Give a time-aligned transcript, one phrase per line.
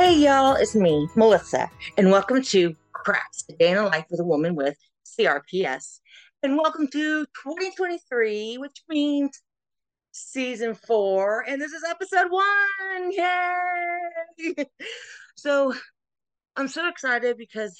[0.00, 4.18] Hey, y'all, it's me, Melissa, and welcome to Crafts, a day in the life with
[4.18, 4.74] a woman with
[5.04, 6.00] CRPS.
[6.42, 9.42] And welcome to 2023, which means
[10.10, 13.12] season four, and this is episode one.
[13.12, 14.64] Yay!
[15.36, 15.74] so
[16.56, 17.78] I'm so excited because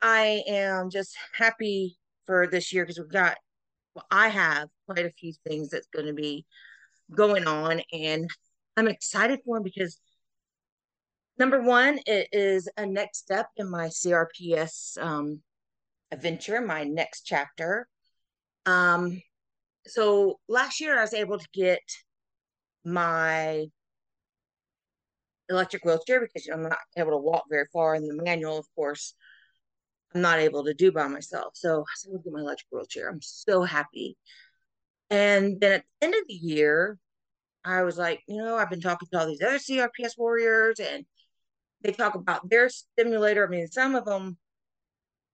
[0.00, 3.36] I am just happy for this year because we've got,
[3.94, 6.46] well, I have quite a few things that's going to be
[7.14, 8.30] going on, and
[8.78, 9.98] I'm excited for them because
[11.36, 15.40] number one, it is a next step in my CRPS um,
[16.12, 17.88] adventure, my next chapter.
[18.66, 19.20] Um,
[19.84, 21.80] so last year I was able to get
[22.84, 23.66] my
[25.48, 27.94] electric wheelchair because I'm not able to walk very far.
[27.94, 29.14] And the manual, of course,
[30.14, 31.54] I'm not able to do by myself.
[31.56, 34.16] So I said, "Look at my electric wheelchair." I'm so happy.
[35.10, 36.96] And then at the end of the year,
[37.68, 41.04] I was like, you know, I've been talking to all these other CRPS warriors, and
[41.82, 43.46] they talk about their stimulator.
[43.46, 44.36] I mean, some of them,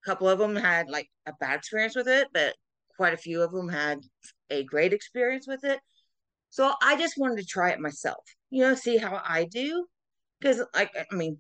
[0.05, 2.55] a couple of them had like a bad experience with it, but
[2.97, 4.01] quite a few of them had
[4.51, 5.81] a great experience with it.
[6.51, 9.87] So I just wanted to try it myself, you know, see how I do.
[10.41, 11.39] Because, like, I mean,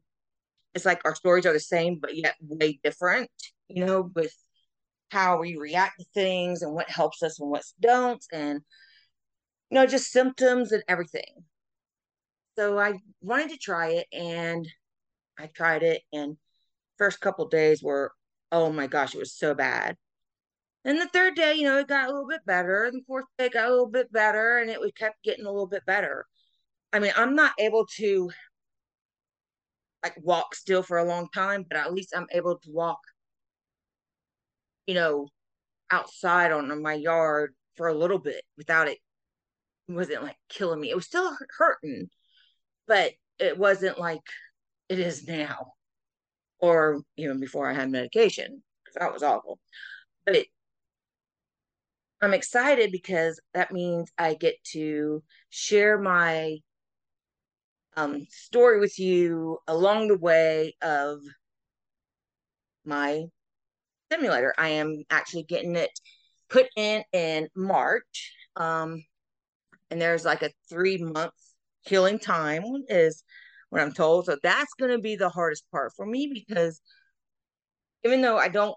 [0.74, 3.30] it's like our stories are the same, but yet way different,
[3.68, 4.34] you know, with
[5.10, 8.60] how we react to things and what helps us and what don't, and,
[9.74, 11.44] you know, just symptoms and everything.
[12.56, 14.68] So I wanted to try it and
[15.36, 16.36] I tried it, and
[16.96, 18.12] first couple days were,
[18.52, 19.96] oh my gosh, it was so bad.
[20.84, 22.84] And the third day, you know, it got a little bit better.
[22.84, 25.50] And the fourth day got a little bit better, and it we kept getting a
[25.50, 26.24] little bit better.
[26.92, 28.30] I mean, I'm not able to
[30.04, 33.00] like walk still for a long time, but at least I'm able to walk,
[34.86, 35.26] you know,
[35.90, 38.98] outside on my yard for a little bit without it.
[39.88, 40.90] Wasn't like killing me.
[40.90, 42.08] It was still hurting,
[42.86, 44.22] but it wasn't like
[44.88, 45.72] it is now,
[46.58, 48.62] or even before I had medication.
[48.98, 49.58] That was awful.
[50.24, 50.46] But it,
[52.22, 56.58] I'm excited because that means I get to share my
[57.96, 61.20] um, story with you along the way of
[62.84, 63.24] my
[64.06, 64.54] stimulator.
[64.56, 65.90] I am actually getting it
[66.48, 68.32] put in in March.
[68.56, 69.04] Um,
[69.94, 71.30] and there's like a three month
[71.82, 73.22] healing time is
[73.70, 74.26] what I'm told.
[74.26, 76.80] So that's going to be the hardest part for me because
[78.04, 78.74] even though I don't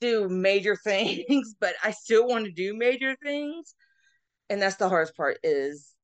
[0.00, 3.76] do major things, but I still want to do major things.
[4.50, 5.94] And that's the hardest part is,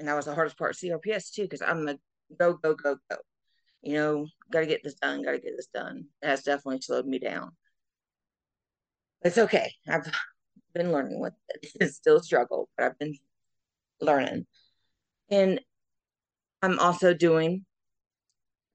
[0.00, 1.96] and that was the hardest part CRPS too, because I'm a
[2.36, 3.16] go, go, go, go.
[3.82, 6.06] You know, got to get this done, got to get this done.
[6.22, 7.52] It has definitely slowed me down.
[9.22, 9.72] It's okay.
[9.88, 10.10] I've
[10.72, 11.66] been learning with it.
[11.80, 13.16] It's still a struggle, but I've been
[14.00, 14.46] learning.
[15.30, 15.60] And
[16.62, 17.64] I'm also doing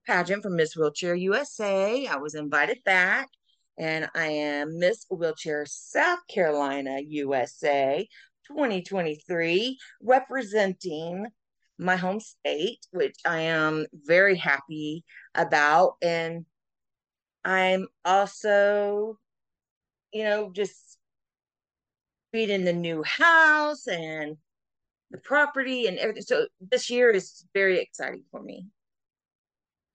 [0.07, 2.07] pageant for Miss Wheelchair USA.
[2.07, 3.29] I was invited back
[3.77, 8.07] and I am Miss Wheelchair South Carolina USA
[8.47, 11.27] 2023, representing
[11.77, 15.95] my home state, which I am very happy about.
[16.01, 16.45] And
[17.43, 19.17] I'm also,
[20.13, 20.97] you know, just
[22.43, 24.37] in the new house and
[25.11, 26.23] the property and everything.
[26.23, 28.67] So this year is very exciting for me.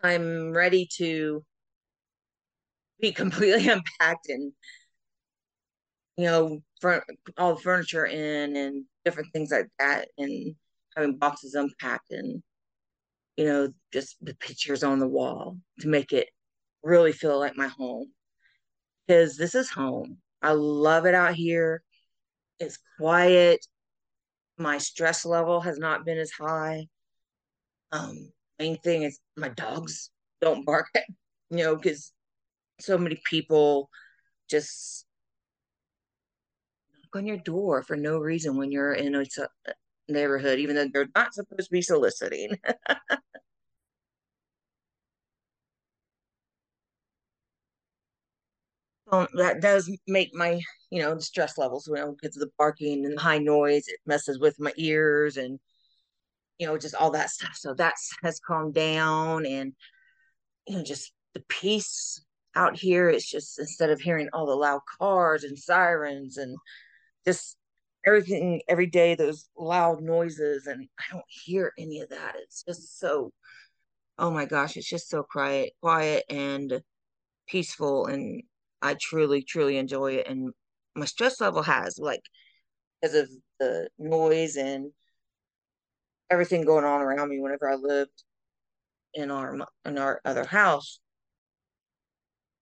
[0.02, 1.44] I'm ready to
[3.00, 4.52] be completely unpacked and
[6.16, 7.04] you know for
[7.38, 10.54] all the furniture in and different things like that and
[10.96, 12.42] having boxes unpacked and
[13.36, 16.28] you know just the pictures on the wall to make it
[16.82, 18.10] really feel like my home
[19.06, 21.82] because this is home i love it out here
[22.60, 23.66] it's quiet
[24.58, 26.86] my stress level has not been as high
[27.92, 30.10] um main thing is my dogs
[30.40, 31.04] don't bark at
[31.50, 32.12] you know because
[32.78, 33.90] so many people
[34.48, 35.06] just
[36.94, 39.24] knock on your door for no reason when you're in a
[40.08, 42.58] neighborhood, even though they're not supposed to be soliciting.
[49.12, 50.60] um, that does make my,
[50.90, 53.98] you know, stress levels, you know, because of the barking and the high noise, it
[54.06, 55.58] messes with my ears and,
[56.58, 57.54] you know, just all that stuff.
[57.54, 59.72] So that's has calmed down and,
[60.66, 62.22] you know, just the peace
[62.54, 66.56] out here it's just instead of hearing all the loud cars and sirens and
[67.24, 67.56] just
[68.04, 72.98] everything every day those loud noises and i don't hear any of that it's just
[72.98, 73.32] so
[74.18, 76.82] oh my gosh it's just so quiet quiet and
[77.46, 78.42] peaceful and
[78.82, 80.52] i truly truly enjoy it and
[80.96, 82.22] my stress level has like
[83.00, 84.92] because of the noise and
[86.30, 88.24] everything going on around me whenever I lived
[89.14, 91.00] in our in our other house,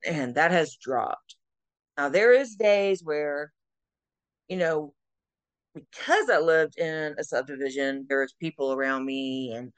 [0.06, 1.36] and that has dropped.
[1.96, 3.52] Now there is days where,
[4.48, 4.94] you know,
[5.74, 9.72] because I lived in a subdivision, there's people around me and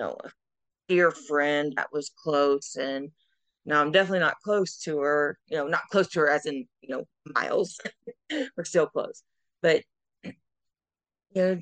[0.00, 0.30] you know, a
[0.88, 3.10] dear friend that was close and
[3.66, 6.66] now I'm definitely not close to her, you know, not close to her as in,
[6.82, 7.80] you know, miles.
[8.56, 9.22] We're still close.
[9.62, 9.82] But
[10.22, 10.32] you
[11.34, 11.58] know,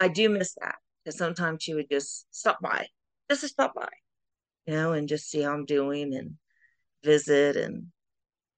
[0.00, 2.86] I do miss that because sometimes she would just stop by,
[3.30, 3.88] just to stop by,
[4.66, 6.34] you know, and just see how I'm doing and
[7.04, 7.86] visit and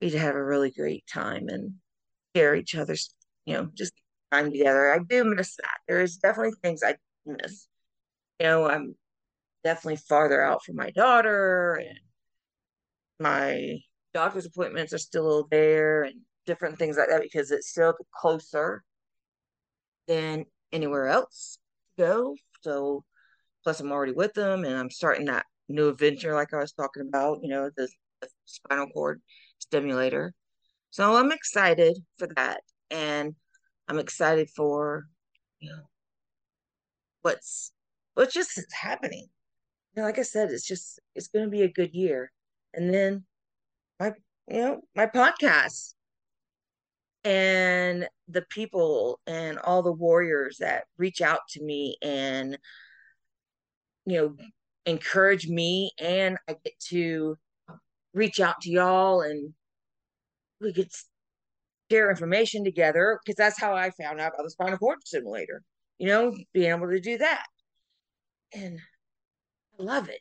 [0.01, 1.75] we'd have a really great time and
[2.37, 3.15] share each other's,
[3.47, 3.93] you know, just
[4.33, 4.93] time together.
[4.93, 5.79] I do miss that.
[5.89, 6.97] There is definitely things I
[7.27, 7.67] miss.
[8.41, 8.95] You know, I'm
[9.65, 11.99] definitely farther out for my daughter and
[13.19, 13.79] my
[14.13, 18.85] doctor's appointments are still there and different things like that because it's still closer
[20.07, 21.59] than anywhere else
[21.97, 22.37] to go.
[22.63, 23.05] So
[23.63, 27.05] plus I'm already with them and I'm starting that new adventure like I was talking
[27.09, 27.89] about, you know, the,
[28.21, 29.21] the spinal cord
[29.59, 30.35] stimulator.
[30.91, 32.61] So I'm excited for that.
[32.91, 33.35] And
[33.89, 35.05] I'm excited for,
[35.61, 35.83] you know,
[37.23, 37.73] what's
[38.15, 39.27] what's just happening.
[39.95, 42.33] You know, like I said, it's just it's gonna be a good year.
[42.73, 43.25] And then
[44.01, 44.13] my
[44.49, 45.95] you know, my podcast
[47.25, 52.59] and the people and all the warriors that reach out to me and
[54.05, 54.37] you know
[54.87, 57.37] encourage me and I get to
[58.13, 59.55] reach out to y'all and
[60.61, 60.95] we get
[61.91, 65.63] share information together because that's how I found out about the spinal cord stimulator.
[65.99, 67.47] You know, being able to do that.
[68.53, 68.81] And
[69.79, 70.21] I love it.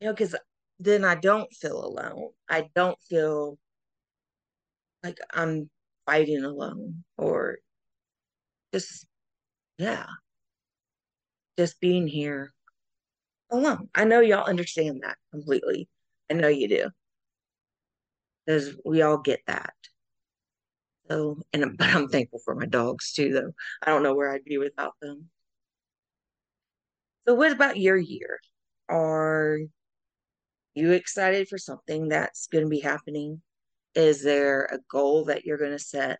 [0.00, 0.34] You know, because
[0.78, 2.30] then I don't feel alone.
[2.48, 3.58] I don't feel
[5.02, 5.70] like I'm
[6.06, 7.58] fighting alone or
[8.72, 9.06] just,
[9.78, 10.06] yeah,
[11.58, 12.52] just being here
[13.50, 13.88] alone.
[13.94, 15.88] I know y'all understand that completely.
[16.30, 16.90] I know you do.
[18.46, 19.74] Because we all get that.
[21.08, 23.52] So, and but I'm thankful for my dogs too, though.
[23.82, 25.28] I don't know where I'd be without them.
[27.26, 28.40] So, what about your year?
[28.88, 29.58] Are
[30.74, 33.42] you excited for something that's going to be happening?
[33.94, 36.18] Is there a goal that you're going to set?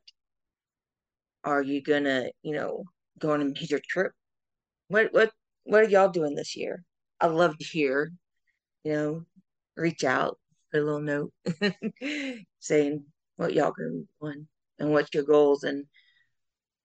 [1.45, 2.85] Are you going to, you know,
[3.19, 4.13] go on a major trip?
[4.89, 5.33] What what
[5.65, 6.85] what are y'all doing this year?
[7.21, 8.13] I love to hear,
[8.85, 9.25] you know,
[9.77, 10.39] reach out,
[10.73, 11.33] put a little note
[12.61, 13.05] saying
[13.37, 14.47] what y'all going doing
[14.79, 15.87] and what's your goals and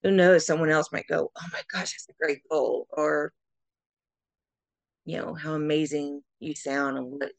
[0.02, 3.32] who knows someone else might go oh my gosh that's a great goal or
[5.08, 7.30] you know how amazing you sound and what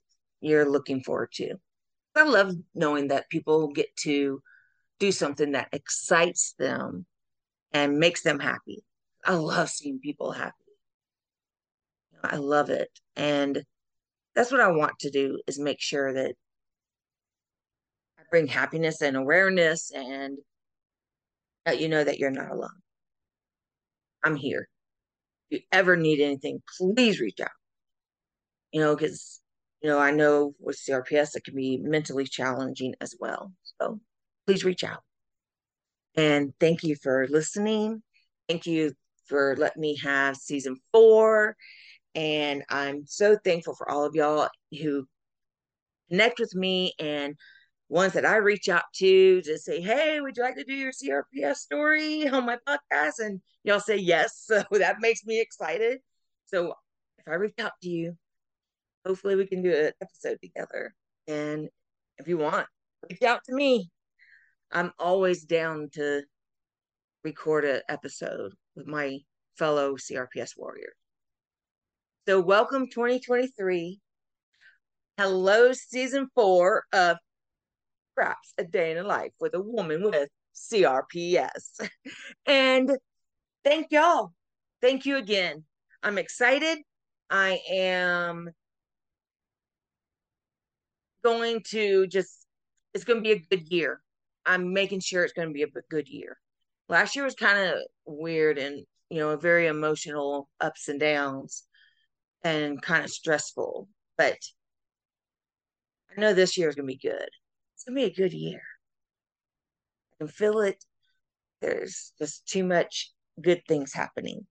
[0.42, 1.56] you're looking forward to
[2.16, 4.42] i love knowing that people get to
[5.00, 7.06] do something that excites them
[7.72, 8.84] and makes them happy
[9.26, 10.54] i love seeing people happy
[12.24, 13.64] i love it and
[14.36, 16.34] that's what i want to do is make sure that
[18.18, 20.38] i bring happiness and awareness and
[21.66, 22.70] that you know that you're not alone.
[24.24, 24.68] I'm here.
[25.50, 27.50] If you ever need anything, please reach out.
[28.72, 29.42] You know, because,
[29.82, 33.52] you know, I know with CRPS, it can be mentally challenging as well.
[33.80, 34.00] So
[34.46, 35.04] please reach out.
[36.16, 38.04] And thank you for listening.
[38.48, 38.94] Thank you
[39.28, 41.56] for letting me have season four.
[42.16, 44.50] And I'm so thankful for all of y'all
[44.82, 45.08] who
[46.10, 47.36] connect with me and
[47.88, 50.92] ones that I reach out to to say, hey, would you like to do your
[50.92, 53.20] CRPS story on my podcast?
[53.20, 54.46] And y'all say yes.
[54.48, 56.00] So that makes me excited.
[56.46, 56.74] So
[57.20, 58.18] if I reach out to you,
[59.06, 60.94] hopefully we can do an episode together.
[61.28, 61.70] And
[62.18, 62.68] if you want,
[63.10, 63.90] reach out to me.
[64.72, 66.24] I'm always down to
[67.24, 69.20] record an episode with my
[69.58, 70.94] fellow CRPS warriors.
[72.28, 74.00] So welcome 2023.
[75.18, 77.18] Hello, season four of
[78.16, 81.90] Perhaps a Day in a Life with a Woman with CRPS.
[82.46, 82.98] and
[83.64, 84.34] thank y'all.
[84.82, 85.64] Thank you again.
[86.04, 86.80] I'm excited.
[87.30, 88.50] I am
[91.24, 92.46] going to just,
[92.94, 94.02] it's going to be a good year.
[94.46, 96.38] I'm making sure it's going to be a good year.
[96.88, 101.64] Last year was kind of weird and, you know, very emotional ups and downs
[102.44, 103.88] and kind of stressful.
[104.18, 104.38] But
[106.16, 107.30] I know this year is going to be good
[107.80, 108.62] it's gonna be a good year.
[110.14, 110.84] I can feel it.
[111.62, 114.46] There's just too much good things happening.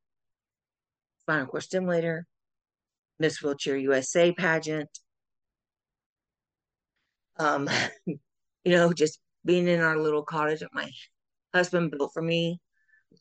[1.20, 2.26] Spinal cord stimulator,
[3.18, 4.88] Miss Wheelchair USA pageant.
[7.38, 7.68] Um,
[8.06, 8.18] you
[8.64, 10.90] know, just being in our little cottage that my
[11.54, 12.60] husband built for me,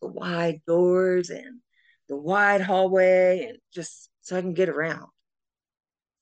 [0.01, 1.59] the wide doors and
[2.09, 5.07] the wide hallway and just so I can get around.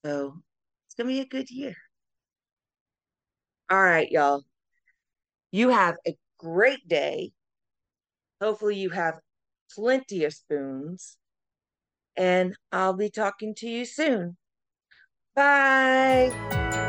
[0.05, 0.41] So
[0.87, 1.75] it's going to be a good year.
[3.69, 4.43] All right, y'all.
[5.51, 7.31] You have a great day.
[8.41, 9.19] Hopefully, you have
[9.73, 11.17] plenty of spoons.
[12.15, 14.37] And I'll be talking to you soon.
[15.35, 16.84] Bye.